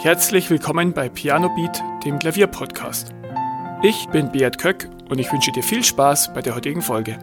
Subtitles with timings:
[0.00, 3.12] Herzlich willkommen bei Piano Beat, dem Klavierpodcast.
[3.82, 7.18] Ich bin Beat Köck und ich wünsche dir viel Spaß bei der heutigen Folge.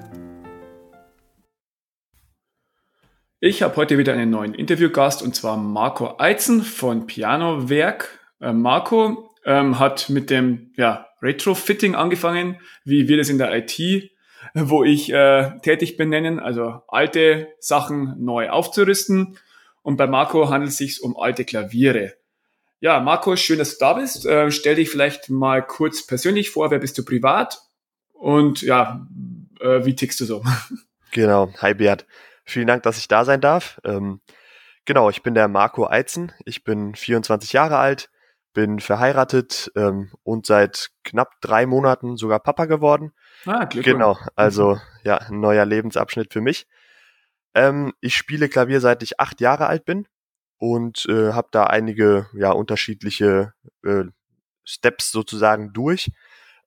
[3.40, 8.20] Ich habe heute wieder einen neuen Interviewgast und zwar Marco Eizen von Piano Werk.
[8.42, 14.12] Äh, Marco ähm, hat mit dem ja, Retrofitting angefangen, wie wir das in der IT,
[14.54, 19.38] wo ich äh, tätig bin, nennen, also alte Sachen neu aufzurüsten.
[19.82, 22.16] Und bei Marco handelt es sich um alte Klaviere.
[22.86, 24.28] Ja, Marco, schön, dass du da bist.
[24.28, 26.70] Äh, stell dich vielleicht mal kurz persönlich vor.
[26.70, 27.60] Wer bist du privat?
[28.14, 29.08] Und ja,
[29.60, 30.44] äh, wie tickst du so?
[31.12, 31.52] Genau.
[31.62, 32.06] Hi, Bert.
[32.44, 33.82] Vielen Dank, dass ich da sein darf.
[33.84, 34.22] Ähm,
[34.86, 36.32] genau, ich bin der Marco Eizen.
[36.46, 38.12] Ich bin 24 Jahre alt,
[38.54, 43.14] bin verheiratet ähm, und seit knapp drei Monaten sogar Papa geworden.
[43.48, 43.86] Ah, Glückwunsch.
[43.86, 46.68] Genau, also ja, ein neuer Lebensabschnitt für mich.
[47.56, 50.08] Ähm, ich spiele Klavier seit ich acht Jahre alt bin
[50.58, 53.54] und äh, habe da einige ja unterschiedliche
[53.84, 54.06] äh,
[54.64, 56.12] Steps sozusagen durch.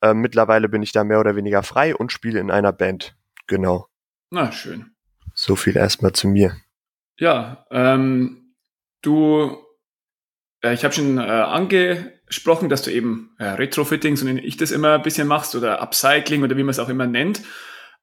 [0.01, 3.17] Äh, mittlerweile bin ich da mehr oder weniger frei und spiele in einer Band.
[3.47, 3.89] Genau.
[4.31, 4.93] Na schön.
[5.35, 6.57] So viel erstmal zu mir.
[7.19, 8.55] Ja, ähm,
[9.03, 9.57] du,
[10.63, 14.71] äh, ich habe schon äh, angesprochen, dass du eben äh, Retrofitting, so nenne ich das
[14.71, 17.43] immer ein bisschen machst oder Upcycling oder wie man es auch immer nennt.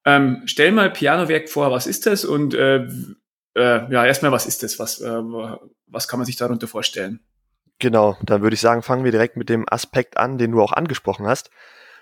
[0.04, 2.86] Ähm, stell mal Pianowerk vor, was ist das und äh,
[3.56, 4.78] äh, ja, erstmal, was ist das?
[4.78, 5.22] Was, äh,
[5.86, 7.20] was kann man sich darunter vorstellen?
[7.78, 10.72] Genau, dann würde ich sagen, fangen wir direkt mit dem Aspekt an, den du auch
[10.72, 11.50] angesprochen hast,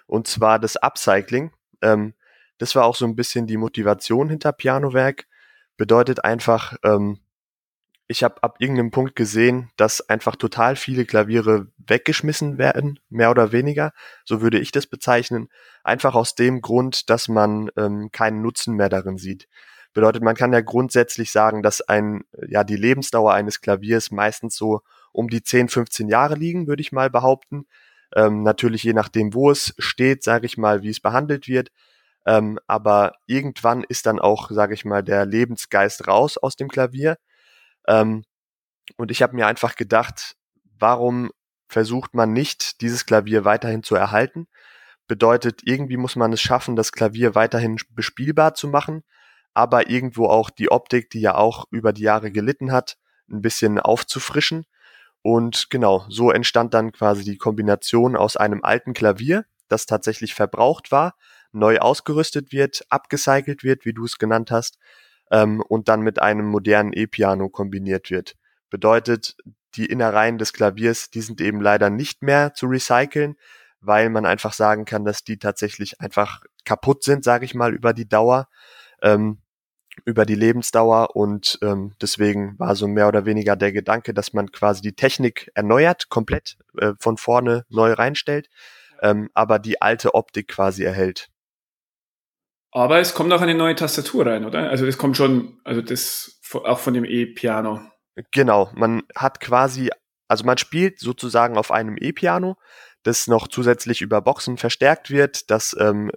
[0.07, 1.53] und zwar das Upcycling.
[1.83, 2.15] Ähm,
[2.59, 5.27] das war auch so ein bisschen die Motivation hinter Pianowerk.
[5.77, 7.19] Bedeutet einfach, ähm,
[8.07, 13.51] ich habe ab irgendeinem Punkt gesehen, dass einfach total viele Klaviere weggeschmissen werden, mehr oder
[13.51, 13.93] weniger,
[14.25, 15.49] so würde ich das bezeichnen,
[15.83, 19.49] einfach aus dem Grund, dass man ähm, keinen Nutzen mehr darin sieht.
[19.95, 24.83] Bedeutet, man kann ja grundsätzlich sagen, dass ein, ja, die Lebensdauer eines Klaviers meistens so
[25.13, 27.67] um die 10, 15 Jahre liegen, würde ich mal behaupten.
[28.15, 31.71] Ähm, natürlich je nachdem, wo es steht, sage ich mal, wie es behandelt wird.
[32.27, 37.17] Ähm, aber irgendwann ist dann auch, sage ich mal, der Lebensgeist raus aus dem Klavier.
[37.87, 38.25] Ähm,
[38.97, 40.37] und ich habe mir einfach gedacht,
[40.77, 41.31] warum
[41.69, 44.49] versucht man nicht, dieses Klavier weiterhin zu erhalten?
[45.07, 49.05] Bedeutet, irgendwie muss man es schaffen, das Klavier weiterhin bespielbar zu machen
[49.55, 52.99] aber irgendwo auch die Optik, die ja auch über die Jahre gelitten hat,
[53.31, 54.67] ein bisschen aufzufrischen.
[55.23, 60.93] Und genau, so entstand dann quasi die Kombination aus einem alten Klavier, das tatsächlich verbraucht
[60.93, 61.15] war,
[61.53, 64.79] neu ausgerüstet wird, abgecycelt wird, wie du es genannt hast,
[65.31, 68.37] ähm, und dann mit einem modernen E-Piano kombiniert wird.
[68.69, 69.37] Bedeutet,
[69.77, 73.37] die Innereien des Klaviers, die sind eben leider nicht mehr zu recyceln,
[73.81, 77.93] weil man einfach sagen kann, dass die tatsächlich einfach kaputt sind, sage ich mal, über
[77.93, 78.49] die Dauer.
[79.03, 79.39] Ähm,
[80.05, 84.51] über die Lebensdauer und ähm, deswegen war so mehr oder weniger der Gedanke, dass man
[84.53, 88.49] quasi die Technik erneuert, komplett äh, von vorne neu reinstellt,
[89.03, 91.29] ähm, aber die alte Optik quasi erhält.
[92.73, 94.69] Aber es kommt auch eine neue Tastatur rein, oder?
[94.69, 97.81] Also das kommt schon, also das auch von dem E-Piano.
[98.33, 99.91] Genau, man hat quasi,
[100.29, 102.57] also man spielt sozusagen auf einem E-Piano,
[103.05, 106.11] das noch zusätzlich über Boxen verstärkt wird, das ähm,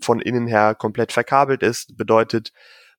[0.00, 2.52] von innen her komplett verkabelt ist, bedeutet,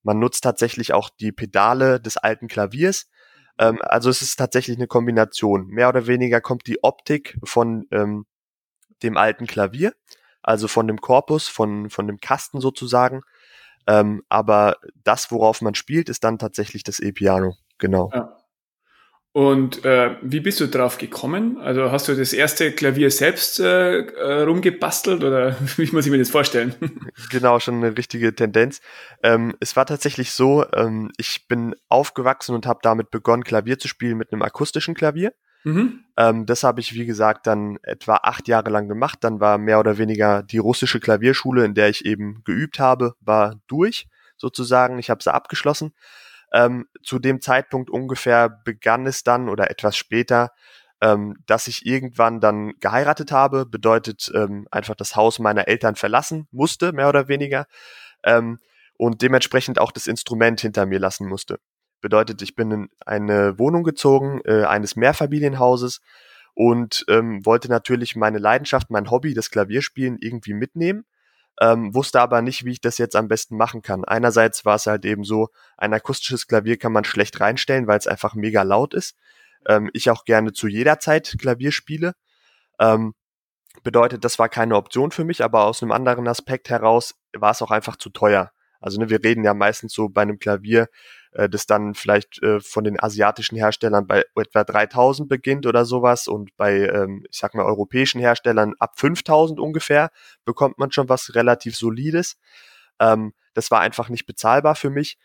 [0.04, 3.10] man nutzt tatsächlich auch die Pedale des alten Klaviers.
[3.58, 5.68] Ähm, also es ist tatsächlich eine Kombination.
[5.68, 8.26] Mehr oder weniger kommt die Optik von ähm,
[9.02, 9.94] dem alten Klavier,
[10.42, 13.22] also von dem Korpus, von, von dem Kasten sozusagen.
[13.88, 17.56] Ähm, aber das, worauf man spielt, ist dann tatsächlich das E-Piano.
[17.78, 18.12] Genau.
[18.14, 18.38] Ja.
[19.34, 21.58] Und äh, wie bist du drauf gekommen?
[21.58, 26.20] Also hast du das erste Klavier selbst äh, äh rumgebastelt oder wie muss ich mir
[26.20, 26.76] das vorstellen?
[27.32, 28.80] Genau, schon eine richtige Tendenz.
[29.24, 33.88] Ähm, es war tatsächlich so, ähm, ich bin aufgewachsen und habe damit begonnen, Klavier zu
[33.88, 35.34] spielen mit einem akustischen Klavier.
[35.64, 36.04] Mhm.
[36.16, 39.20] Ähm, das habe ich, wie gesagt, dann etwa acht Jahre lang gemacht.
[39.22, 43.60] Dann war mehr oder weniger die russische Klavierschule, in der ich eben geübt habe, war
[43.66, 45.00] durch sozusagen.
[45.00, 45.94] Ich habe sie abgeschlossen.
[46.54, 50.52] Ähm, zu dem Zeitpunkt ungefähr begann es dann oder etwas später,
[51.02, 56.48] ähm, dass ich irgendwann dann geheiratet habe, bedeutet ähm, einfach das Haus meiner Eltern verlassen
[56.52, 57.66] musste, mehr oder weniger,
[58.24, 58.60] ähm,
[58.98, 61.60] und dementsprechend auch das Instrument hinter mir lassen musste.
[62.02, 66.02] Bedeutet, ich bin in eine Wohnung gezogen, äh, eines Mehrfamilienhauses
[66.54, 71.06] und ähm, wollte natürlich meine Leidenschaft, mein Hobby, das Klavierspielen irgendwie mitnehmen
[71.62, 74.04] ähm, wusste aber nicht, wie ich das jetzt am besten machen kann.
[74.06, 78.08] Einerseits war es halt eben so, ein akustisches Klavier kann man schlecht reinstellen, weil es
[78.08, 79.16] einfach mega laut ist.
[79.68, 82.14] Ähm, ich auch gerne zu jeder Zeit Klavier spiele.
[82.80, 83.14] Ähm,
[83.84, 87.62] bedeutet, das war keine Option für mich, aber aus einem anderen Aspekt heraus war es
[87.62, 88.52] auch einfach zu teuer.
[88.80, 90.88] Also ne, wir reden ja meistens so bei einem Klavier,
[91.34, 96.28] äh, das dann vielleicht äh, von den asiatischen Herstellern bei etwa 3000 beginnt oder sowas
[96.28, 100.12] und bei, ähm, ich sag mal, europäischen Herstellern ab 5000 ungefähr
[100.46, 102.38] bekommt man schon was relativ Solides.
[103.00, 105.18] Ähm, das war einfach nicht bezahlbar für mich.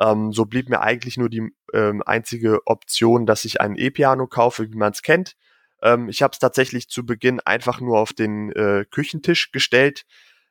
[0.00, 4.70] Ähm, so blieb mir eigentlich nur die ähm, einzige Option, dass ich ein E-Piano kaufe,
[4.70, 5.34] wie man es kennt.
[5.82, 10.04] Ähm, ich habe es tatsächlich zu Beginn einfach nur auf den äh, Küchentisch gestellt.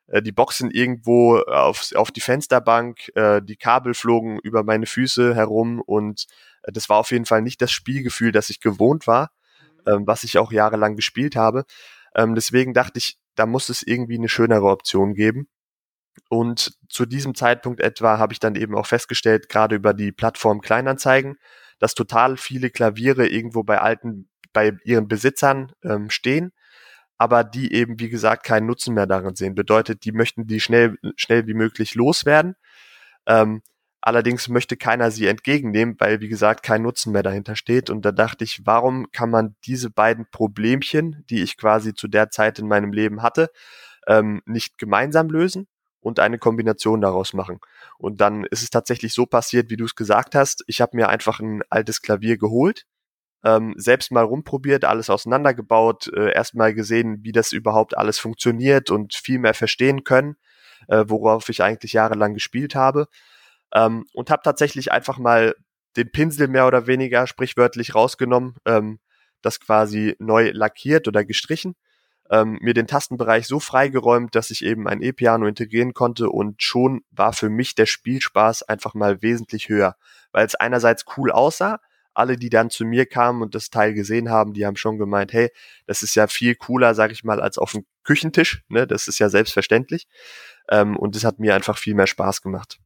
[0.07, 5.35] Äh, die Boxen irgendwo auf, auf die Fensterbank, äh, die Kabel flogen über meine Füße
[5.35, 6.25] herum und
[6.63, 9.31] äh, das war auf jeden Fall nicht das Spielgefühl, das ich gewohnt war,
[9.85, 11.65] ähm, was ich auch jahrelang gespielt habe.
[12.15, 15.47] Ähm, deswegen dachte ich, da muss es irgendwie eine schönere Option geben.
[16.29, 20.61] Und zu diesem Zeitpunkt etwa habe ich dann eben auch festgestellt, gerade über die Plattform
[20.61, 21.37] Kleinanzeigen,
[21.79, 26.51] dass total viele Klaviere irgendwo bei alten, bei ihren Besitzern ähm, stehen,
[27.17, 29.55] aber die eben, wie gesagt, keinen Nutzen mehr darin sehen.
[29.55, 32.55] Bedeutet, die möchten die schnell, schnell wie möglich loswerden.
[33.25, 33.61] Ähm,
[34.01, 37.89] allerdings möchte keiner sie entgegennehmen, weil, wie gesagt, kein Nutzen mehr dahinter steht.
[37.89, 42.29] Und da dachte ich, warum kann man diese beiden Problemchen, die ich quasi zu der
[42.29, 43.49] Zeit in meinem Leben hatte,
[44.07, 45.67] ähm, nicht gemeinsam lösen?
[45.99, 47.59] und eine Kombination daraus machen.
[47.97, 50.63] Und dann ist es tatsächlich so passiert, wie du es gesagt hast.
[50.67, 52.85] Ich habe mir einfach ein altes Klavier geholt,
[53.47, 59.15] ähm, selbst mal rumprobiert, alles auseinandergebaut, äh, erstmal gesehen, wie das überhaupt alles funktioniert und
[59.15, 60.35] viel mehr verstehen können,
[60.89, 63.07] äh, worauf ich eigentlich jahrelang gespielt habe.
[63.73, 65.55] Ähm, und habe tatsächlich einfach mal
[65.95, 68.99] den Pinsel mehr oder weniger sprichwörtlich rausgenommen, ähm,
[69.41, 71.75] das quasi neu lackiert oder gestrichen
[72.29, 77.01] ähm, mir den Tastenbereich so freigeräumt, dass ich eben ein E-Piano integrieren konnte und schon
[77.11, 79.95] war für mich der Spielspaß einfach mal wesentlich höher,
[80.31, 81.79] weil es einerseits cool aussah,
[82.17, 85.33] alle, die dann zu mir kamen und das Teil gesehen haben, die haben schon gemeint,
[85.33, 85.49] hey,
[85.85, 88.87] das ist ja viel cooler, sag ich mal, als auf dem Küchentisch, ne?
[88.87, 90.07] Das ist ja selbstverständlich.
[90.69, 92.79] Ähm, und das hat mir einfach viel mehr Spaß gemacht.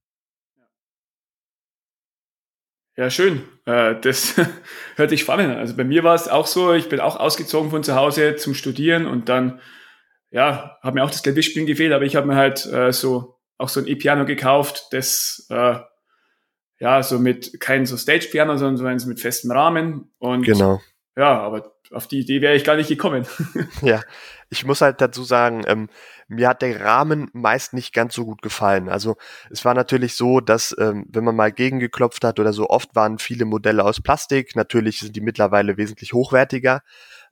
[2.97, 3.43] Ja, schön.
[3.65, 4.35] Äh, das
[4.95, 5.57] hört sich spannend an.
[5.57, 8.53] Also bei mir war es auch so, ich bin auch ausgezogen von zu Hause zum
[8.53, 9.61] Studieren und dann,
[10.29, 13.69] ja, hat mir auch das Klavierspielen gefehlt, aber ich habe mir halt äh, so auch
[13.69, 15.75] so ein E-Piano gekauft, das äh,
[16.81, 20.11] ja so mit kein so Stage-Piano, sondern so eins mit festem Rahmen.
[20.17, 20.81] Und genau.
[21.15, 23.27] ja, aber auf die Idee wäre ich gar nicht gekommen.
[23.83, 24.01] ja,
[24.49, 25.89] ich muss halt dazu sagen, ähm,
[26.27, 28.89] mir hat der Rahmen meist nicht ganz so gut gefallen.
[28.89, 29.15] Also
[29.51, 33.19] es war natürlich so, dass ähm, wenn man mal gegengeklopft hat oder so, oft waren
[33.19, 34.55] viele Modelle aus Plastik.
[34.55, 36.81] Natürlich sind die mittlerweile wesentlich hochwertiger,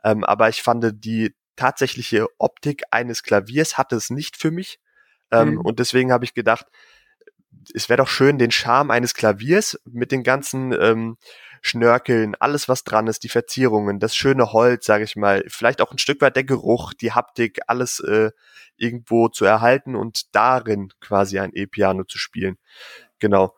[0.04, 4.80] ähm, aber ich fand die tatsächliche Optik eines Klaviers hatte es nicht für mich.
[5.32, 5.62] Ähm, mhm.
[5.62, 6.68] Und deswegen habe ich gedacht,
[7.74, 11.18] es wäre doch schön, den Charme eines Klaviers mit den ganzen ähm,
[11.62, 15.92] Schnörkeln, alles was dran ist, die Verzierungen, das schöne Holz, sage ich mal, vielleicht auch
[15.92, 18.32] ein Stück weit der Geruch, die Haptik, alles äh,
[18.78, 22.58] irgendwo zu erhalten und darin quasi ein E-Piano zu spielen.
[23.20, 23.56] Genau.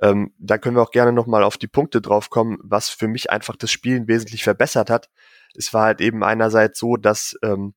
[0.00, 3.30] Ähm, da können wir auch gerne nochmal auf die Punkte drauf kommen, was für mich
[3.30, 5.10] einfach das Spielen wesentlich verbessert hat.
[5.54, 7.74] Es war halt eben einerseits so, dass ähm,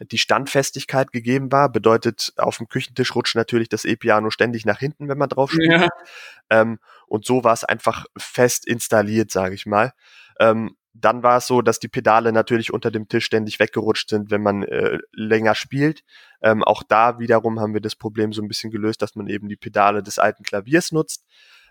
[0.00, 1.70] die Standfestigkeit gegeben war.
[1.70, 5.70] Bedeutet, auf dem Küchentisch rutscht natürlich das E-Piano ständig nach hinten, wenn man drauf spielt.
[5.70, 5.88] Ja.
[6.50, 9.92] Ähm, und so war es einfach fest installiert, sage ich mal.
[10.40, 14.30] Ähm, dann war es so, dass die Pedale natürlich unter dem Tisch ständig weggerutscht sind,
[14.30, 16.04] wenn man äh, länger spielt.
[16.42, 19.48] Ähm, auch da wiederum haben wir das Problem so ein bisschen gelöst, dass man eben
[19.48, 21.24] die Pedale des alten Klaviers nutzt.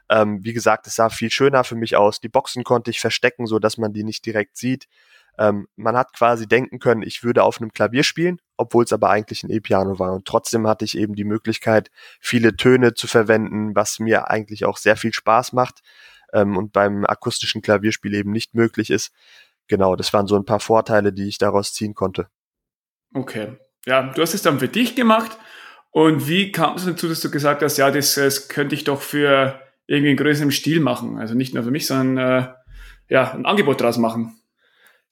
[0.10, 2.20] Ähm, wie gesagt, es sah viel schöner für mich aus.
[2.20, 4.88] Die Boxen konnte ich verstecken, so dass man die nicht direkt sieht.
[5.38, 9.10] Ähm, man hat quasi denken können, ich würde auf einem Klavier spielen, obwohl es aber
[9.10, 10.14] eigentlich ein E-Piano war.
[10.14, 14.78] Und trotzdem hatte ich eben die Möglichkeit, viele Töne zu verwenden, was mir eigentlich auch
[14.78, 15.82] sehr viel Spaß macht
[16.34, 19.12] ähm, und beim akustischen Klavierspiel eben nicht möglich ist.
[19.68, 22.28] Genau, das waren so ein paar Vorteile, die ich daraus ziehen konnte.
[23.14, 23.58] Okay.
[23.86, 25.38] Ja, du hast es dann für dich gemacht.
[25.92, 29.02] Und wie kam es dazu, dass du gesagt hast, ja, das, das könnte ich doch
[29.02, 31.18] für irgendwie einen größeren Stil machen?
[31.18, 32.48] Also nicht nur für mich, sondern äh,
[33.10, 34.41] ja, ein Angebot daraus machen.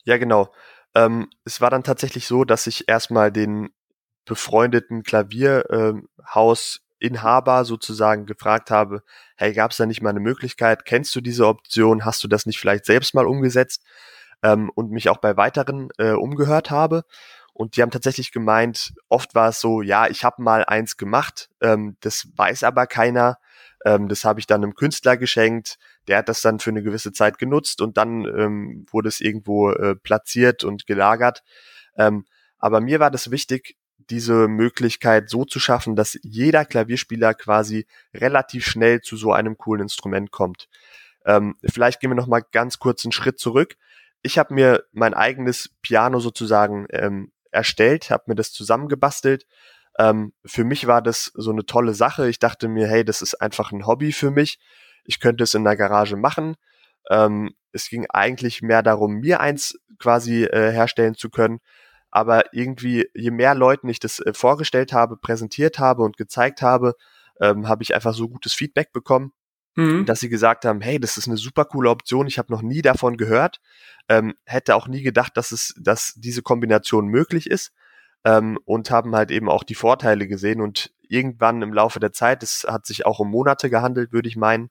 [0.03, 0.51] Ja, genau.
[0.95, 3.69] Ähm, es war dann tatsächlich so, dass ich erstmal den
[4.25, 9.03] befreundeten Klavierhausinhaber ähm, sozusagen gefragt habe,
[9.35, 10.85] hey, gab es da nicht mal eine Möglichkeit?
[10.85, 12.05] Kennst du diese Option?
[12.05, 13.83] Hast du das nicht vielleicht selbst mal umgesetzt?
[14.41, 17.03] Ähm, und mich auch bei weiteren äh, umgehört habe.
[17.53, 21.49] Und die haben tatsächlich gemeint, oft war es so, ja, ich habe mal eins gemacht,
[21.59, 23.37] ähm, das weiß aber keiner.
[23.85, 25.77] Ähm, das habe ich dann einem Künstler geschenkt.
[26.07, 29.71] Der hat das dann für eine gewisse Zeit genutzt und dann ähm, wurde es irgendwo
[29.71, 31.43] äh, platziert und gelagert.
[31.97, 32.25] Ähm,
[32.57, 33.77] aber mir war das wichtig,
[34.09, 39.83] diese Möglichkeit so zu schaffen, dass jeder Klavierspieler quasi relativ schnell zu so einem coolen
[39.83, 40.67] Instrument kommt.
[41.25, 43.75] Ähm, vielleicht gehen wir noch mal ganz kurz einen Schritt zurück.
[44.23, 49.45] Ich habe mir mein eigenes Piano sozusagen ähm, erstellt, habe mir das zusammengebastelt
[49.99, 52.29] Ähm, für mich war das so eine tolle Sache.
[52.29, 54.59] Ich dachte mir, hey, das ist einfach ein Hobby für mich.
[55.09, 56.55] Ich könnte es in der Garage machen.
[57.09, 61.59] Ähm, es ging eigentlich mehr darum, mir eins quasi äh, herstellen zu können.
[62.11, 66.93] Aber irgendwie, je mehr Leuten ich das äh, vorgestellt habe, präsentiert habe und gezeigt habe,
[67.41, 69.33] ähm, habe ich einfach so gutes Feedback bekommen,
[69.75, 70.05] mhm.
[70.05, 72.83] dass sie gesagt haben, hey, das ist eine super coole Option, ich habe noch nie
[72.83, 73.59] davon gehört,
[74.09, 77.71] ähm, hätte auch nie gedacht, dass es, dass diese Kombination möglich ist
[78.25, 82.43] ähm, und haben halt eben auch die Vorteile gesehen und irgendwann im Laufe der Zeit,
[82.43, 84.69] es hat sich auch um Monate gehandelt, würde ich meinen,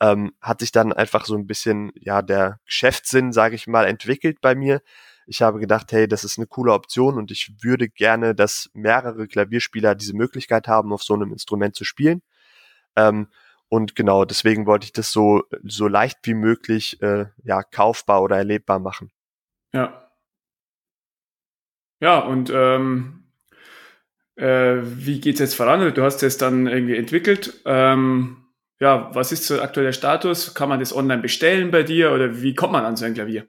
[0.00, 4.40] ähm, hat sich dann einfach so ein bisschen ja der Geschäftssinn, sage ich mal, entwickelt
[4.40, 4.80] bei mir.
[5.26, 9.26] Ich habe gedacht, hey, das ist eine coole Option und ich würde gerne, dass mehrere
[9.26, 12.22] Klavierspieler diese Möglichkeit haben, auf so einem Instrument zu spielen.
[12.96, 13.28] Ähm,
[13.68, 18.36] und genau, deswegen wollte ich das so, so leicht wie möglich äh, ja, kaufbar oder
[18.36, 19.10] erlebbar machen.
[19.72, 20.10] Ja.
[22.00, 23.23] Ja, und ähm,
[24.36, 25.94] äh, wie geht's jetzt voran?
[25.94, 27.60] Du hast es dann irgendwie entwickelt.
[27.64, 28.44] Ähm,
[28.80, 30.54] ja, was ist so aktuell der Status?
[30.54, 33.46] Kann man das online bestellen bei dir oder wie kommt man an so ein Klavier?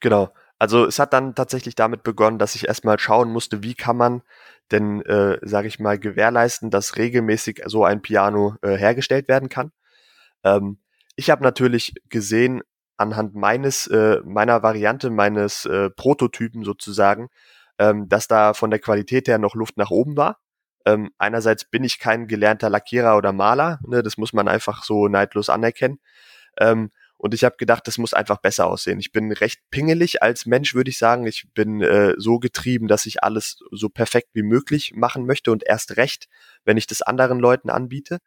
[0.00, 0.32] Genau.
[0.60, 4.22] Also es hat dann tatsächlich damit begonnen, dass ich erstmal schauen musste, wie kann man
[4.70, 9.72] denn, äh, sage ich mal, gewährleisten, dass regelmäßig so ein Piano äh, hergestellt werden kann.
[10.44, 10.78] Ähm,
[11.16, 12.62] ich habe natürlich gesehen,
[12.96, 17.28] anhand meines, äh, meiner Variante, meines äh, Prototypen sozusagen,
[17.78, 20.40] ähm, dass da von der Qualität her noch Luft nach oben war.
[20.86, 25.08] Ähm, einerseits bin ich kein gelernter Lackierer oder Maler, ne, das muss man einfach so
[25.08, 25.98] neidlos anerkennen.
[26.58, 29.00] Ähm, und ich habe gedacht, das muss einfach besser aussehen.
[29.00, 31.26] Ich bin recht pingelig als Mensch, würde ich sagen.
[31.26, 35.64] Ich bin äh, so getrieben, dass ich alles so perfekt wie möglich machen möchte und
[35.66, 36.28] erst recht,
[36.64, 38.18] wenn ich das anderen Leuten anbiete.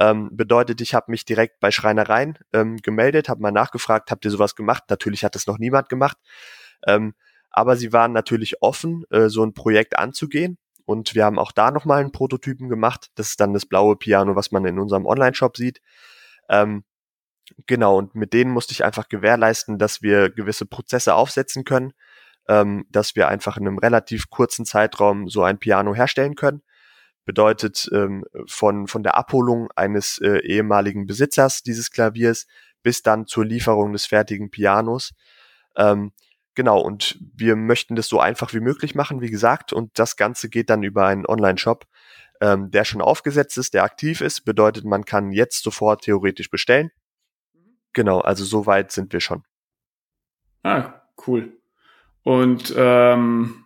[0.00, 4.32] Ähm, bedeutet, ich habe mich direkt bei Schreinereien ähm, gemeldet, habe mal nachgefragt, habt ihr
[4.32, 4.82] sowas gemacht?
[4.88, 6.16] Natürlich hat das noch niemand gemacht.
[6.88, 7.14] Ähm,
[7.54, 10.58] aber sie waren natürlich offen, äh, so ein Projekt anzugehen.
[10.86, 13.10] Und wir haben auch da nochmal einen Prototypen gemacht.
[13.14, 15.80] Das ist dann das blaue Piano, was man in unserem Online-Shop sieht.
[16.50, 16.84] Ähm,
[17.66, 21.92] Genau, und mit denen musste ich einfach gewährleisten, dass wir gewisse Prozesse aufsetzen können,
[22.48, 26.62] ähm, dass wir einfach in einem relativ kurzen Zeitraum so ein Piano herstellen können.
[27.26, 32.46] Bedeutet ähm, von, von der Abholung eines äh, ehemaligen Besitzers dieses Klaviers
[32.82, 35.12] bis dann zur Lieferung des fertigen Pianos.
[35.76, 36.12] Ähm,
[36.54, 40.48] genau, und wir möchten das so einfach wie möglich machen, wie gesagt, und das Ganze
[40.48, 41.86] geht dann über einen Online-Shop,
[42.40, 44.44] ähm, der schon aufgesetzt ist, der aktiv ist.
[44.44, 46.90] Bedeutet, man kann jetzt sofort theoretisch bestellen
[47.94, 49.44] Genau, also so weit sind wir schon.
[50.62, 51.52] Ah, cool.
[52.22, 53.64] Und ähm,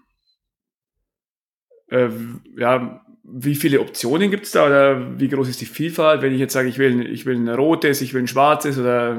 [1.89, 2.11] äh,
[2.57, 6.23] ja, wie viele Optionen gibt es da oder wie groß ist die Vielfalt?
[6.23, 9.17] Wenn ich jetzt sage, ich will, ich will ein rotes, ich will ein schwarzes oder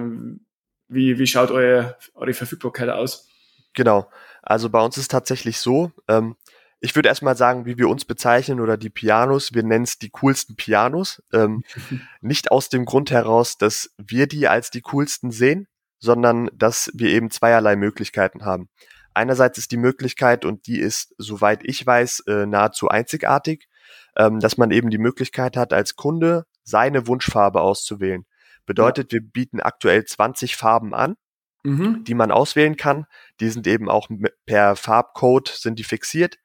[0.87, 3.28] wie, wie schaut eure, eure Verfügbarkeit aus?
[3.73, 4.09] Genau,
[4.41, 6.35] also bei uns ist tatsächlich so, ähm,
[6.81, 10.09] ich würde erstmal sagen, wie wir uns bezeichnen oder die Pianos, wir nennen es die
[10.09, 11.21] coolsten Pianos.
[11.33, 11.63] Ähm,
[12.21, 15.67] nicht aus dem Grund heraus, dass wir die als die coolsten sehen,
[15.99, 18.69] sondern dass wir eben zweierlei Möglichkeiten haben.
[19.13, 23.67] Einerseits ist die Möglichkeit, und die ist, soweit ich weiß, äh, nahezu einzigartig,
[24.15, 28.25] ähm, dass man eben die Möglichkeit hat, als Kunde seine Wunschfarbe auszuwählen.
[28.65, 31.15] Bedeutet, wir bieten aktuell 20 Farben an,
[31.63, 32.03] mhm.
[32.03, 33.05] die man auswählen kann.
[33.39, 34.07] Die sind eben auch
[34.45, 36.37] per Farbcode sind die fixiert.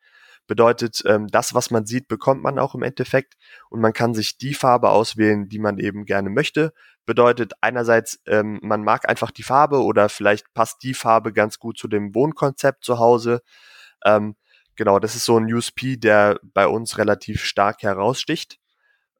[0.46, 3.34] Bedeutet, ähm, das, was man sieht, bekommt man auch im Endeffekt
[3.70, 6.74] und man kann sich die Farbe auswählen, die man eben gerne möchte.
[7.06, 11.78] Bedeutet einerseits, ähm, man mag einfach die Farbe oder vielleicht passt die Farbe ganz gut
[11.78, 13.40] zu dem Wohnkonzept zu Hause.
[14.04, 14.36] Ähm,
[14.76, 18.58] genau, das ist so ein USP, der bei uns relativ stark heraussticht.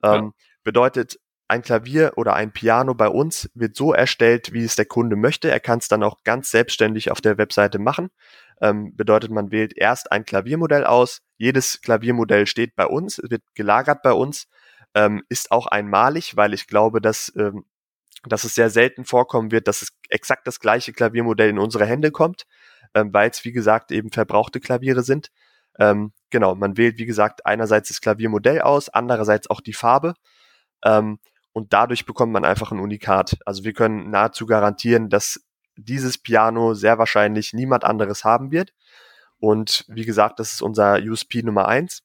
[0.02, 0.44] Ähm, ja.
[0.62, 5.16] Bedeutet, ein Klavier oder ein Piano bei uns wird so erstellt, wie es der Kunde
[5.16, 5.50] möchte.
[5.50, 8.10] Er kann es dann auch ganz selbstständig auf der Webseite machen.
[8.60, 11.20] Ähm, bedeutet, man wählt erst ein Klaviermodell aus.
[11.36, 14.46] Jedes Klaviermodell steht bei uns, wird gelagert bei uns,
[14.94, 17.64] ähm, ist auch einmalig, weil ich glaube, dass, ähm,
[18.26, 22.10] dass es sehr selten vorkommen wird, dass es exakt das gleiche Klaviermodell in unsere Hände
[22.10, 22.44] kommt,
[22.94, 25.30] ähm, weil es, wie gesagt, eben verbrauchte Klaviere sind.
[25.78, 30.14] Ähm, genau, man wählt, wie gesagt, einerseits das Klaviermodell aus, andererseits auch die Farbe.
[30.84, 31.18] Ähm,
[31.54, 33.38] und dadurch bekommt man einfach ein Unikat.
[33.46, 35.40] Also wir können nahezu garantieren, dass
[35.76, 38.74] dieses Piano sehr wahrscheinlich niemand anderes haben wird.
[39.38, 42.02] Und wie gesagt, das ist unser USP Nummer eins.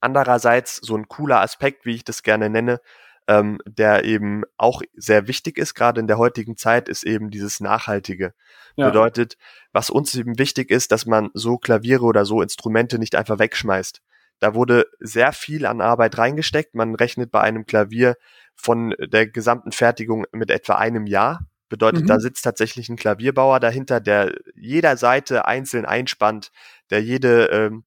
[0.00, 2.80] Andererseits so ein cooler Aspekt, wie ich das gerne nenne,
[3.28, 7.60] ähm, der eben auch sehr wichtig ist, gerade in der heutigen Zeit, ist eben dieses
[7.60, 8.34] Nachhaltige.
[8.74, 8.88] Ja.
[8.88, 9.36] Bedeutet,
[9.72, 14.00] was uns eben wichtig ist, dass man so Klaviere oder so Instrumente nicht einfach wegschmeißt.
[14.38, 16.74] Da wurde sehr viel an Arbeit reingesteckt.
[16.74, 18.16] Man rechnet bei einem Klavier
[18.56, 21.46] von der gesamten Fertigung mit etwa einem Jahr.
[21.68, 22.06] Bedeutet, mhm.
[22.06, 26.52] da sitzt tatsächlich ein Klavierbauer dahinter, der jeder Seite einzeln einspannt,
[26.90, 27.84] der jede, ähm,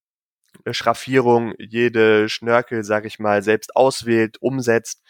[0.72, 5.04] Schraffierung, jede Schnörkel, sage ich mal, selbst auswählt, umsetzt.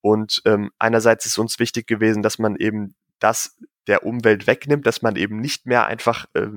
[0.00, 3.56] Und ähm, einerseits ist uns wichtig gewesen, dass man eben das
[3.86, 6.48] der Umwelt wegnimmt, dass man eben nicht mehr einfach, äh,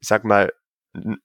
[0.00, 0.52] ich sag mal,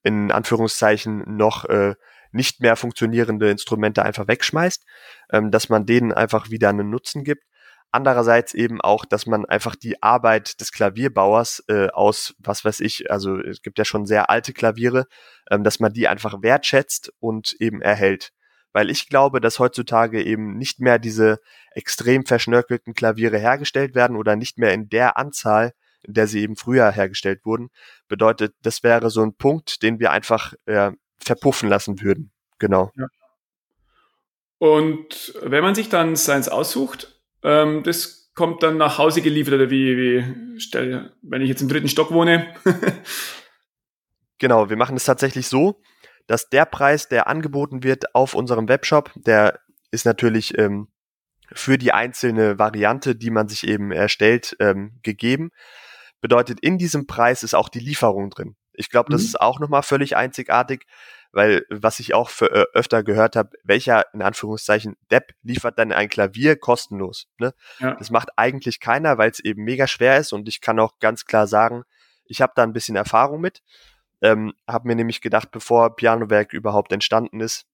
[0.04, 1.96] in Anführungszeichen noch äh,
[2.32, 4.86] nicht mehr funktionierende Instrumente einfach wegschmeißt,
[5.32, 7.44] ähm, dass man denen einfach wieder einen Nutzen gibt.
[7.92, 13.10] Andererseits eben auch, dass man einfach die Arbeit des Klavierbauers äh, aus, was weiß ich,
[13.10, 15.06] also es gibt ja schon sehr alte Klaviere,
[15.50, 18.32] ähm, dass man die einfach wertschätzt und eben erhält.
[18.74, 21.40] Weil ich glaube, dass heutzutage eben nicht mehr diese
[21.72, 26.56] extrem verschnörkelten Klaviere hergestellt werden oder nicht mehr in der Anzahl, in der sie eben
[26.56, 27.70] früher hergestellt wurden.
[28.08, 30.92] Bedeutet, das wäre so ein Punkt, den wir einfach äh,
[31.24, 32.32] verpuffen lassen würden.
[32.60, 32.92] Genau.
[32.96, 33.08] Ja.
[34.58, 39.70] Und wenn man sich dann seins aussucht, ähm, das kommt dann nach Hause geliefert oder
[39.70, 42.54] wie, wie stell, wenn ich jetzt im dritten Stock wohne.
[44.38, 45.82] genau, wir machen es tatsächlich so,
[46.28, 49.60] dass der Preis, der angeboten wird auf unserem Webshop, der
[49.92, 50.90] ist natürlich ähm,
[51.52, 55.52] für die einzelne Variante, die man sich eben erstellt, ähm, gegeben.
[56.22, 58.56] Bedeutet, in diesem Preis ist auch die Lieferung drin.
[58.80, 59.28] Ich glaube, das mhm.
[59.28, 60.86] ist auch nochmal völlig einzigartig,
[61.32, 65.92] weil was ich auch für, äh, öfter gehört habe, welcher in Anführungszeichen Depp liefert dann
[65.92, 67.28] ein Klavier kostenlos.
[67.38, 67.54] Ne?
[67.80, 67.96] Ja.
[67.96, 71.26] Das macht eigentlich keiner, weil es eben mega schwer ist und ich kann auch ganz
[71.26, 71.84] klar sagen,
[72.26, 73.62] ich habe da ein bisschen Erfahrung mit.
[74.22, 77.66] Ähm, habe mir nämlich gedacht, bevor Pianowerk überhaupt entstanden ist,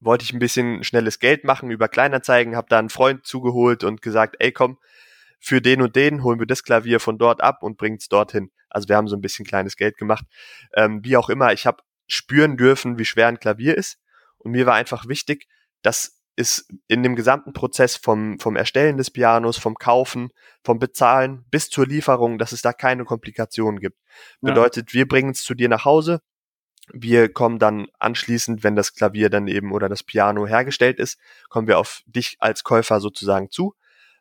[0.00, 4.02] wollte ich ein bisschen schnelles Geld machen über Kleinanzeigen, habe da einen Freund zugeholt und
[4.02, 4.78] gesagt, ey komm,
[5.40, 8.50] für den und den holen wir das Klavier von dort ab und bringt's dorthin.
[8.68, 10.24] Also wir haben so ein bisschen kleines Geld gemacht.
[10.74, 13.98] Ähm, wie auch immer, ich habe spüren dürfen, wie schwer ein Klavier ist.
[14.38, 15.48] Und mir war einfach wichtig,
[15.82, 20.30] dass es in dem gesamten Prozess vom, vom Erstellen des Pianos, vom Kaufen,
[20.62, 23.98] vom Bezahlen bis zur Lieferung, dass es da keine Komplikationen gibt.
[24.40, 24.50] Ja.
[24.50, 26.20] Bedeutet, wir bringen es zu dir nach Hause.
[26.92, 31.18] Wir kommen dann anschließend, wenn das Klavier dann eben oder das Piano hergestellt ist,
[31.48, 33.74] kommen wir auf dich als Käufer sozusagen zu.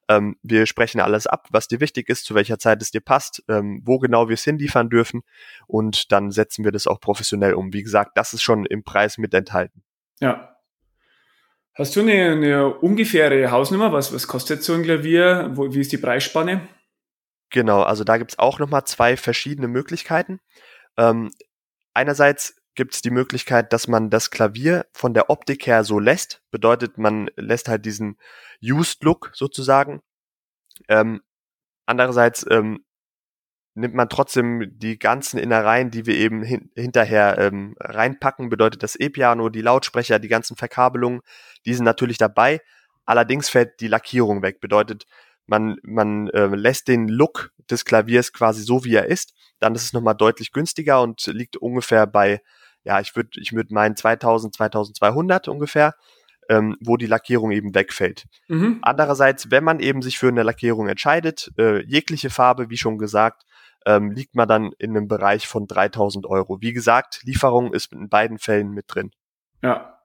[0.10, 3.44] Ähm, wir sprechen alles ab, was dir wichtig ist, zu welcher Zeit es dir passt,
[3.48, 5.22] ähm, wo genau wir es hinliefern dürfen
[5.68, 7.72] und dann setzen wir das auch professionell um.
[7.74, 9.84] Wie gesagt, das ist schon im Preis mit enthalten.
[10.20, 10.56] Ja.
[11.76, 13.94] Hast du eine, eine ungefähre Hausnummer?
[13.94, 15.52] Was, was kostet so ein Klavier?
[15.54, 16.68] Wo, wie ist die Preisspanne?
[17.52, 20.40] Genau, also da gibt's auch nochmal zwei verschiedene Möglichkeiten.
[20.98, 21.32] Ähm,
[21.94, 26.42] einerseits gibt es die Möglichkeit, dass man das Klavier von der Optik her so lässt.
[26.50, 28.18] Bedeutet, man lässt halt diesen
[28.64, 30.02] Used Look sozusagen.
[30.88, 31.20] Ähm,
[31.86, 32.86] andererseits ähm,
[33.74, 38.48] nimmt man trotzdem die ganzen Innereien, die wir eben hin hinterher ähm, reinpacken.
[38.48, 41.20] Bedeutet das E-Piano, die Lautsprecher, die ganzen Verkabelungen,
[41.66, 42.62] die sind natürlich dabei.
[43.04, 44.62] Allerdings fällt die Lackierung weg.
[44.62, 45.06] Bedeutet,
[45.48, 49.34] man, man äh, lässt den Look des Klaviers quasi so, wie er ist.
[49.60, 52.42] Dann ist es nochmal deutlich günstiger und liegt ungefähr bei
[52.84, 55.96] ja, ich würde ich würd meinen 2000, 2200 ungefähr,
[56.50, 58.26] ähm, wo die Lackierung eben wegfällt.
[58.48, 58.80] Mhm.
[58.82, 63.44] Andererseits, wenn man eben sich für eine Lackierung entscheidet, äh, jegliche Farbe, wie schon gesagt,
[63.86, 66.62] ähm, liegt man dann in einem Bereich von 3000 Euro.
[66.62, 69.12] Wie gesagt, Lieferung ist in beiden Fällen mit drin.
[69.62, 70.00] Ja.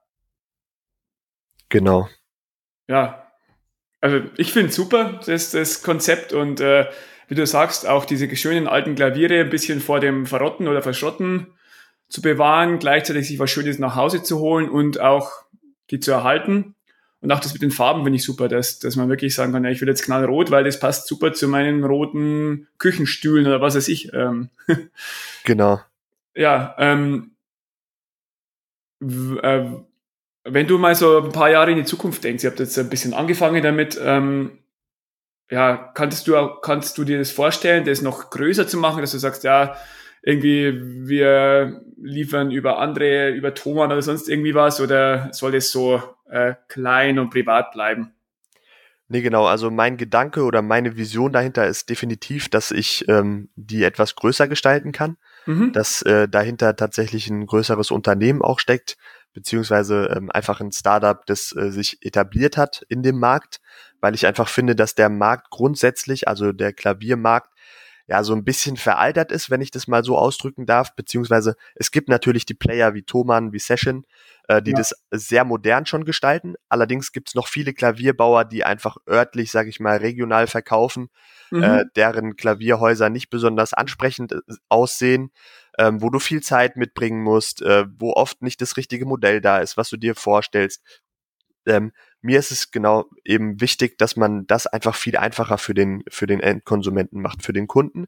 [1.68, 2.08] Genau.
[2.86, 3.26] Ja.
[4.00, 6.90] Also ich finde super, das, das Konzept und äh,
[7.26, 11.54] wie du sagst, auch diese schönen alten Klaviere ein bisschen vor dem Verrotten oder Verschrotten
[12.08, 15.32] zu bewahren, gleichzeitig sich was Schönes nach Hause zu holen und auch
[15.90, 16.74] die zu erhalten.
[17.20, 19.64] Und auch das mit den Farben finde ich super, dass, dass man wirklich sagen kann,
[19.64, 23.74] ja, ich will jetzt knallrot, weil das passt super zu meinen roten Küchenstühlen oder was
[23.74, 24.12] weiß ich.
[24.12, 24.50] Ähm.
[25.44, 25.80] Genau.
[26.34, 27.32] Ja, ähm,
[29.00, 29.64] äh,
[30.44, 32.90] wenn du mal so ein paar Jahre in die Zukunft denkst, ihr habt jetzt ein
[32.90, 34.58] bisschen angefangen damit, ähm,
[35.50, 39.18] ja, kannst du, kannst du dir das vorstellen, das noch größer zu machen, dass du
[39.18, 39.76] sagst, ja,
[40.24, 46.02] irgendwie wir liefern über andere, über Thomann oder sonst irgendwie was oder soll das so
[46.30, 48.12] äh, klein und privat bleiben?
[49.08, 49.44] Nee, genau.
[49.44, 54.48] Also mein Gedanke oder meine Vision dahinter ist definitiv, dass ich ähm, die etwas größer
[54.48, 55.72] gestalten kann, mhm.
[55.72, 58.96] dass äh, dahinter tatsächlich ein größeres Unternehmen auch steckt,
[59.34, 63.60] beziehungsweise ähm, einfach ein Startup, das äh, sich etabliert hat in dem Markt,
[64.00, 67.50] weil ich einfach finde, dass der Markt grundsätzlich, also der Klaviermarkt,
[68.06, 71.90] ja so ein bisschen veraltert ist, wenn ich das mal so ausdrücken darf, beziehungsweise es
[71.90, 74.04] gibt natürlich die Player wie Thomann, wie Session,
[74.48, 74.76] äh, die ja.
[74.76, 76.54] das sehr modern schon gestalten.
[76.68, 81.08] Allerdings gibt es noch viele Klavierbauer, die einfach örtlich, sage ich mal, regional verkaufen,
[81.50, 81.62] mhm.
[81.62, 85.30] äh, deren Klavierhäuser nicht besonders ansprechend äh, aussehen,
[85.78, 89.58] ähm, wo du viel Zeit mitbringen musst, äh, wo oft nicht das richtige Modell da
[89.58, 90.82] ist, was du dir vorstellst.
[91.66, 91.92] Ähm,
[92.24, 96.26] mir ist es genau eben wichtig, dass man das einfach viel einfacher für den, für
[96.26, 98.06] den Endkonsumenten macht, für den Kunden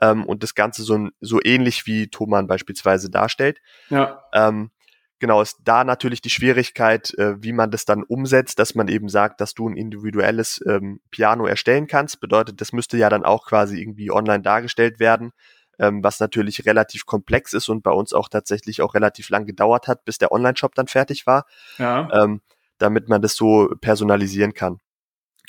[0.00, 3.60] ähm, und das Ganze so, so ähnlich wie Thomann beispielsweise darstellt.
[3.88, 4.24] Ja.
[4.32, 4.72] Ähm,
[5.20, 9.08] genau, ist da natürlich die Schwierigkeit, äh, wie man das dann umsetzt, dass man eben
[9.08, 12.18] sagt, dass du ein individuelles ähm, Piano erstellen kannst.
[12.18, 15.30] Bedeutet, das müsste ja dann auch quasi irgendwie online dargestellt werden,
[15.78, 19.86] ähm, was natürlich relativ komplex ist und bei uns auch tatsächlich auch relativ lang gedauert
[19.86, 21.46] hat, bis der Online-Shop dann fertig war,
[21.78, 22.08] ja.
[22.12, 22.40] ähm,
[22.82, 24.78] damit man das so personalisieren kann.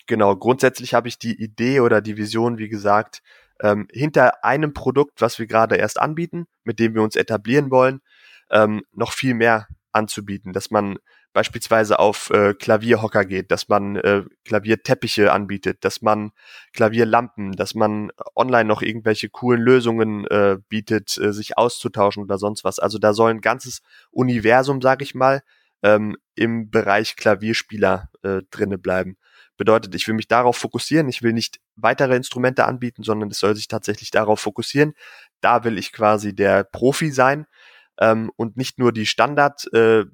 [0.08, 3.22] Genau, grundsätzlich habe ich die Idee oder die Vision, wie gesagt,
[3.62, 8.02] ähm, hinter einem Produkt, was wir gerade erst anbieten, mit dem wir uns etablieren wollen,
[8.52, 10.98] ähm, noch viel mehr anzubieten, dass man
[11.32, 16.32] beispielsweise auf äh, Klavierhocker geht, dass man äh, Klavierteppiche anbietet, dass man
[16.74, 22.64] Klavierlampen, dass man online noch irgendwelche coolen Lösungen äh, bietet, äh, sich auszutauschen oder sonst
[22.64, 22.78] was.
[22.78, 25.42] Also da soll ein ganzes Universum, sag ich mal,
[25.84, 29.18] ähm, im Bereich Klavierspieler äh, drinne bleiben.
[29.58, 33.56] Bedeutet, ich will mich darauf fokussieren, ich will nicht weitere Instrumente anbieten, sondern es soll
[33.56, 34.94] sich tatsächlich darauf fokussieren.
[35.42, 37.46] Da will ich quasi der Profi sein
[38.00, 40.06] ähm, und nicht nur die Standard äh,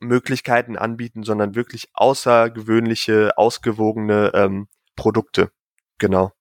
[0.00, 5.52] anbieten, sondern wirklich außergewöhnliche, ausgewogene ähm, Produkte.
[5.98, 6.32] Genau.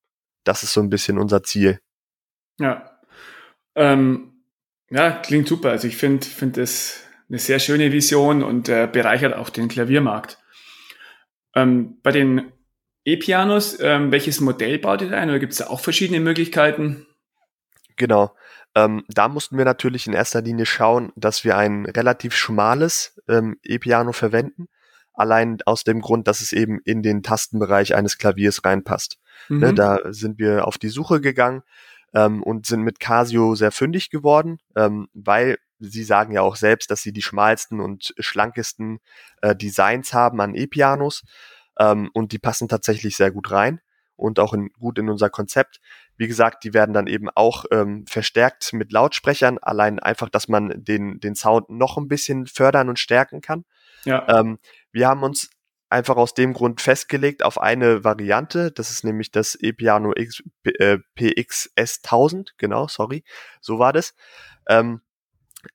[0.43, 1.79] Das ist so ein bisschen unser Ziel.
[2.59, 2.99] Ja.
[3.75, 4.43] Ähm,
[4.89, 5.69] ja, klingt super.
[5.69, 10.37] Also ich finde finde es eine sehr schöne Vision und äh, bereichert auch den Klaviermarkt.
[11.55, 12.51] Ähm, bei den
[13.05, 17.07] E-Pianos, ähm, welches Modell baut ihr da ein oder gibt es da auch verschiedene Möglichkeiten?
[17.95, 18.35] Genau.
[18.75, 23.57] Ähm, da mussten wir natürlich in erster Linie schauen, dass wir ein relativ schmales ähm,
[23.63, 24.67] E-Piano verwenden.
[25.13, 29.19] Allein aus dem Grund, dass es eben in den Tastenbereich eines Klaviers reinpasst.
[29.47, 29.61] Ne, mhm.
[29.61, 31.63] Ne, da sind wir auf die Suche gegangen
[32.13, 36.91] ähm, und sind mit Casio sehr fündig geworden, ähm, weil sie sagen ja auch selbst,
[36.91, 38.99] dass sie die schmalsten und schlankesten
[39.41, 41.23] äh, Designs haben an E-Pianos
[41.79, 43.81] ähm, und die passen tatsächlich sehr gut rein
[44.15, 45.81] und auch in, gut in unser Konzept.
[46.15, 50.71] Wie gesagt, die werden dann eben auch ähm, verstärkt mit Lautsprechern, allein einfach, dass man
[50.75, 53.65] den, den Sound noch ein bisschen fördern und stärken kann.
[54.05, 54.27] Ja.
[54.29, 54.59] Ähm,
[54.91, 55.49] wir haben uns
[55.89, 58.71] einfach aus dem Grund festgelegt auf eine Variante.
[58.71, 62.53] Das ist nämlich das E-Piano X, äh, PXS 1000.
[62.57, 63.23] Genau, sorry.
[63.59, 64.13] So war das.
[64.69, 65.01] Ähm,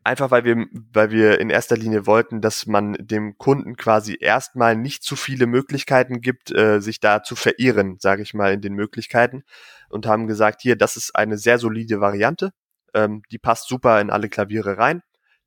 [0.03, 4.77] Einfach weil wir, weil wir in erster Linie wollten, dass man dem Kunden quasi erstmal
[4.77, 8.75] nicht zu viele Möglichkeiten gibt, äh, sich da zu verirren, sage ich mal, in den
[8.75, 9.44] Möglichkeiten.
[9.88, 12.53] Und haben gesagt, hier, das ist eine sehr solide Variante.
[12.94, 15.03] Ähm, die passt super in alle Klaviere rein.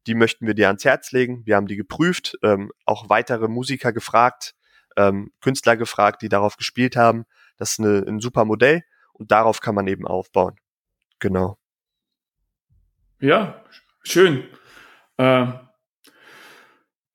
[0.08, 1.45] Die möchten wir dir ans Herz legen.
[1.45, 4.56] Wir haben die geprüft, ähm, auch weitere Musiker gefragt,
[4.95, 7.25] ähm, Künstler gefragt, die darauf gespielt haben.
[7.58, 10.56] Das ist eine, ein super Modell und darauf kann man eben aufbauen.
[11.19, 11.58] Genau.
[13.19, 13.62] Ja,
[14.03, 14.43] Schön.
[15.17, 15.47] Äh,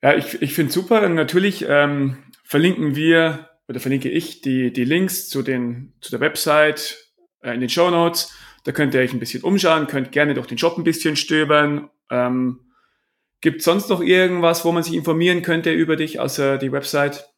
[0.02, 1.08] ja, ich, ich finde super.
[1.08, 6.98] Natürlich ähm, verlinken wir oder verlinke ich die, die Links zu, den, zu der Website
[7.40, 8.32] äh, in den Show Notes.
[8.64, 11.90] Da könnt ihr euch ein bisschen umschauen, könnt gerne durch den Shop ein bisschen stöbern.
[12.10, 12.60] Ähm,
[13.40, 17.28] Gibt sonst noch irgendwas, wo man sich informieren könnte über dich, außer die Website?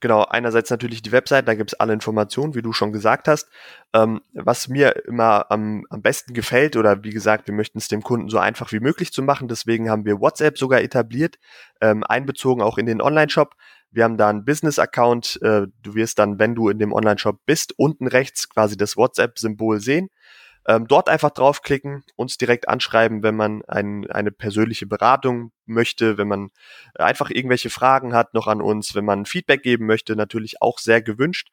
[0.00, 3.48] Genau, einerseits natürlich die Website, da gibt's alle Informationen, wie du schon gesagt hast.
[3.92, 8.02] Ähm, was mir immer am, am besten gefällt, oder wie gesagt, wir möchten es dem
[8.02, 11.38] Kunden so einfach wie möglich zu machen, deswegen haben wir WhatsApp sogar etabliert,
[11.80, 13.54] ähm, einbezogen auch in den Online-Shop.
[13.90, 17.74] Wir haben da einen Business-Account, äh, du wirst dann, wenn du in dem Online-Shop bist,
[17.76, 20.10] unten rechts quasi das WhatsApp-Symbol sehen.
[20.66, 26.28] Ähm, dort einfach draufklicken, uns direkt anschreiben, wenn man ein, eine persönliche Beratung möchte, wenn
[26.28, 26.50] man
[26.94, 31.00] einfach irgendwelche Fragen hat noch an uns, wenn man Feedback geben möchte, natürlich auch sehr
[31.00, 31.48] gewünscht.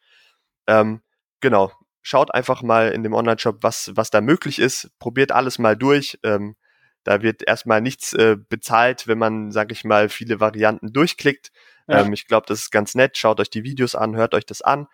[0.68, 1.02] Ähm,
[1.40, 5.78] genau, schaut einfach mal in dem Online-Shop, was, was da möglich ist, probiert alles mal
[5.78, 6.20] durch.
[6.24, 6.56] Ähm,
[7.04, 11.52] da wird erstmal nichts äh, bezahlt, wenn man, sag ich mal, viele Varianten durchklickt.
[11.88, 12.02] Ja.
[12.02, 13.18] Ähm, ich glaube, das ist ganz nett.
[13.18, 14.88] Schaut euch die Videos an, hört euch das an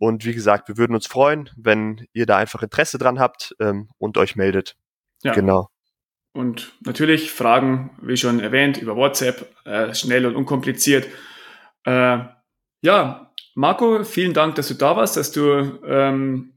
[0.00, 3.90] und wie gesagt, wir würden uns freuen, wenn ihr da einfach Interesse dran habt ähm,
[3.98, 4.74] und euch meldet.
[5.22, 5.34] Ja.
[5.34, 5.68] Genau.
[6.32, 11.06] Und natürlich Fragen, wie schon erwähnt, über WhatsApp, äh, schnell und unkompliziert.
[11.84, 12.20] Äh,
[12.80, 16.54] ja, Marco, vielen Dank, dass du da warst, dass du ähm,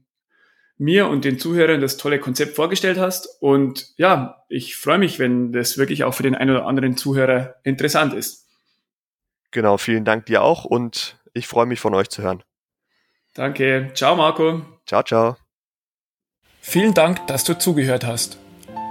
[0.78, 3.28] mir und den Zuhörern das tolle Konzept vorgestellt hast.
[3.42, 7.56] Und ja, ich freue mich, wenn das wirklich auch für den einen oder anderen Zuhörer
[7.62, 8.48] interessant ist.
[9.50, 12.42] Genau, vielen Dank dir auch und ich freue mich von euch zu hören.
[13.34, 13.90] Danke.
[13.94, 14.62] Ciao, Marco.
[14.86, 15.36] Ciao, ciao.
[16.60, 18.38] Vielen Dank, dass du zugehört hast.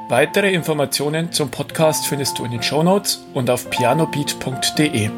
[0.09, 5.09] Weitere Informationen zum Podcast findest du in den Show Notes und auf pianobeat.de.